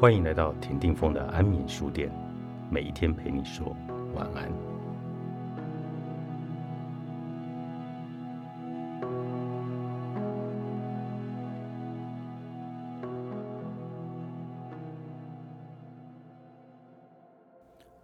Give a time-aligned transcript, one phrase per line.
[0.00, 2.10] 欢迎来到田定峰的安眠书店，
[2.70, 3.76] 每一天陪你说
[4.14, 4.50] 晚安。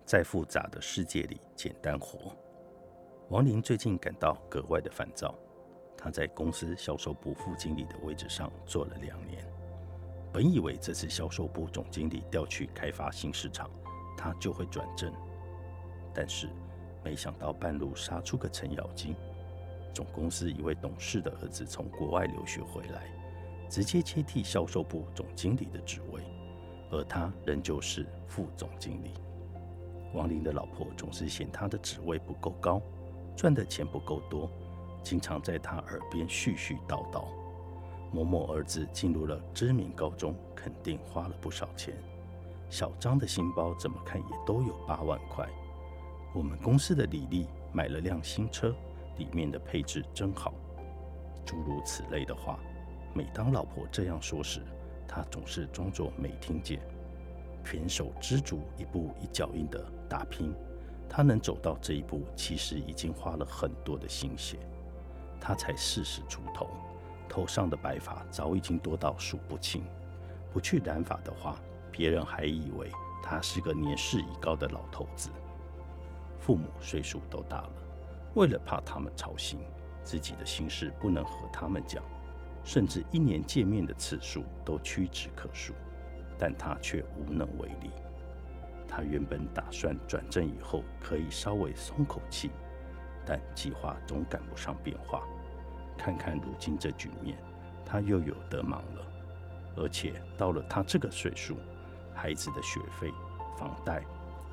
[0.04, 2.36] 在复杂的世界里简单活。
[3.30, 5.34] 王林最近感到格外的烦躁。
[5.96, 9.42] 他在公司销售部副经理的位置上做了两年，
[10.36, 13.70] 本以为这次销售部总经理调去开发新市场，
[14.18, 15.10] 他就会转正。
[16.12, 16.50] 但是
[17.02, 19.16] 没想到半路杀出个程咬金，
[19.94, 23.10] 总公司一位董事的儿子从国外留学回来，
[23.70, 26.20] 直接接替销售部总经理的职位，
[26.90, 29.14] 而他仍旧是副总经理。
[30.12, 32.82] 王林的老婆总是嫌他的职位不够高，
[33.34, 34.50] 赚的钱不够多。
[35.02, 37.24] 经常在他耳边絮絮叨叨
[38.12, 41.94] ：“某某儿子进入了知名高中，肯定花了不少钱。
[42.68, 45.48] 小张的新包怎么看也都有八万块。
[46.34, 48.74] 我们公司的李丽买了辆新车，
[49.18, 50.52] 里面的配置真好。”
[51.46, 52.58] 诸如此类的话。
[53.14, 54.60] 每当老婆这样说时，
[55.08, 56.78] 他总是装作没听见，
[57.64, 60.52] 胼手知足，一步一脚印的打拼。
[61.08, 64.58] 他能走到这一步，其实已经花了很多的心血。
[65.40, 66.68] 他才四十出头，
[67.28, 69.84] 头上的白发早已经多到数不清。
[70.52, 71.56] 不去染发的话，
[71.90, 72.90] 别人还以为
[73.22, 75.30] 他是个年事已高的老头子。
[76.38, 77.72] 父母岁数都大了，
[78.34, 79.60] 为了怕他们操心，
[80.02, 82.02] 自己的心事不能和他们讲，
[82.64, 85.74] 甚至一年见面的次数都屈指可数。
[86.38, 87.90] 但他却无能为力。
[88.86, 92.50] 他原本打算转正以后可以稍微松口气。
[93.24, 95.26] 但计划总赶不上变化，
[95.96, 97.36] 看看如今这局面，
[97.84, 99.06] 他又有得忙了。
[99.76, 101.56] 而且到了他这个岁数，
[102.14, 103.12] 孩子的学费、
[103.58, 104.02] 房贷、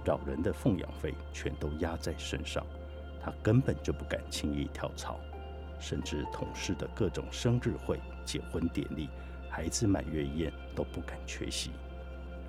[0.05, 2.65] 老人的奉养费全都压在身上，
[3.21, 5.19] 他根本就不敢轻易跳槽。
[5.79, 9.09] 甚至同事的各种生日会、结婚典礼、
[9.49, 11.71] 孩子满月宴都不敢缺席，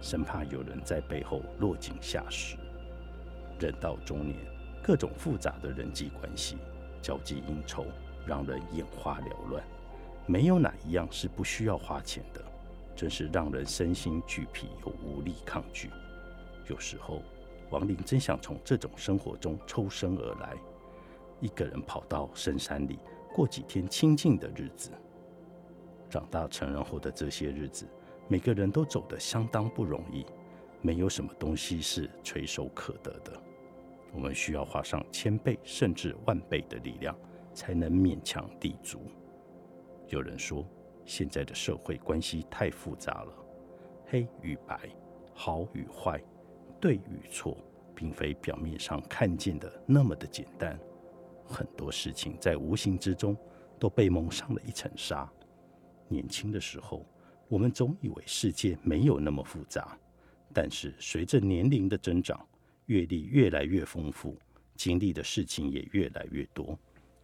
[0.00, 2.56] 生怕有人在背后落井下石。
[3.59, 4.37] 人到中年。
[4.87, 6.59] 各种复杂的人际关系、
[7.00, 7.87] 交际应酬，
[8.27, 9.62] 让人眼花缭乱。
[10.27, 12.43] 没有哪一样是不需要花钱的，
[12.97, 15.91] 真是让人身心俱疲又无力抗拒。
[16.69, 17.21] 有时候，
[17.71, 20.57] 王林真想从这种生活中抽身而来，
[21.41, 22.99] 一个人跑到深山里
[23.34, 24.91] 过几天清静的日子。
[26.09, 27.87] 长大成人后的这些日子，
[28.29, 30.25] 每个人都走得相当不容易，
[30.81, 33.33] 没有什么东西是垂手可得的。
[34.13, 37.15] 我们需要花上千倍甚至万倍的力量，
[37.54, 39.00] 才能勉强抵足。
[40.09, 40.69] 有人说，
[41.06, 43.32] 现在的社会关系太复杂了，
[44.06, 44.91] 黑与白，
[45.32, 46.22] 好与坏，
[46.81, 47.56] 对与错，
[47.94, 50.78] 并非表面上看见的那么的简单。
[51.47, 53.37] 很多事情在无形之中
[53.78, 55.31] 都被蒙上了一层纱。
[56.09, 57.06] 年轻的时候，
[57.48, 59.98] 我们总以为世界没有那么复杂，
[60.53, 62.47] 但是随着年龄的增长，
[62.86, 64.38] 阅历越来越丰富，
[64.75, 66.78] 经历的事情也越来越多，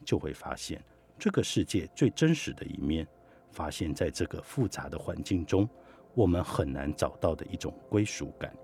[0.05, 0.83] 就会发现
[1.19, 3.07] 这个世界最真实的一面。
[3.51, 5.69] 发现在这个复杂的环境中，
[6.15, 8.55] 我们很难找到的一种归属感。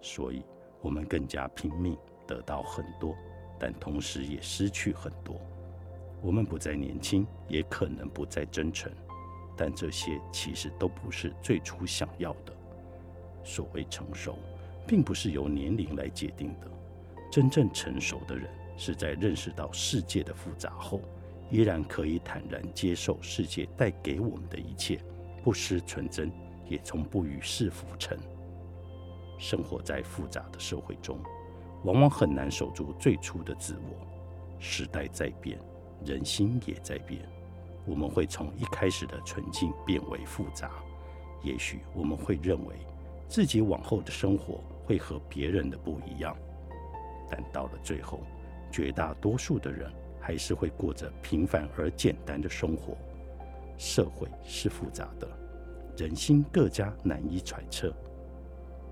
[0.00, 0.44] 所以，
[0.80, 1.96] 我们更加拼命
[2.26, 3.16] 得到很多，
[3.60, 5.40] 但同时也失去很多。
[6.20, 8.90] 我们不再年轻，也可能不再真诚，
[9.56, 12.52] 但这些其实都不是最初想要的。
[13.44, 14.36] 所谓成熟。
[14.86, 16.70] 并不是由年龄来界定的。
[17.30, 18.50] 真正成熟的人，
[18.84, 21.00] 是在认识到世界的复杂后，
[21.52, 24.98] 依然可以坦然接受世界带给我们的一切，
[25.40, 26.32] 不失纯真，
[26.68, 28.18] 也从不与世浮沉。
[29.38, 31.16] 生活在复杂的社会中，
[31.84, 34.04] 往往很难守住最初的自我。
[34.58, 35.56] 时代在变，
[36.04, 37.22] 人心也在变，
[37.86, 40.72] 我们会从一开始的纯净变为复杂。
[41.44, 42.74] 也许我们会认为，
[43.28, 44.60] 自己往后的生活。
[44.84, 46.36] 会和别人的不一样，
[47.30, 48.20] 但到了最后，
[48.72, 52.96] 绝大多数的人还是会过着平凡而简单的生活。
[53.76, 55.28] 社会是复杂的，
[55.96, 57.94] 人心各家难以揣测，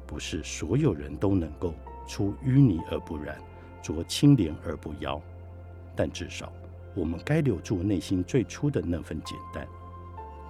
[0.07, 1.75] 不是所有人都能够
[2.07, 3.39] 出淤泥而不染，
[3.83, 5.21] 濯清涟而不妖。
[5.97, 6.53] 但至少，
[6.95, 9.67] 我们该留住内心最初的那份简单，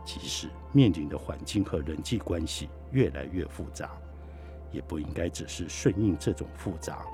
[0.04, 3.90] 即使面临的环境和人际关系越来越复杂。
[4.72, 7.04] 也不应该只是顺应这种复杂，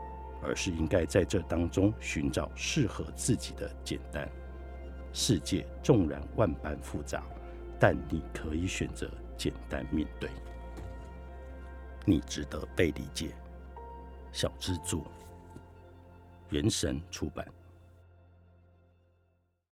[0.42, 4.28] 而是应该在这当中寻找适合自己的简单。
[5.12, 7.22] 世界纵然万般复杂，
[7.78, 10.30] 但你可以选择简单面对。
[12.04, 13.34] 你值得被理解。
[14.32, 15.04] 小制作，
[16.50, 17.46] 原神出版。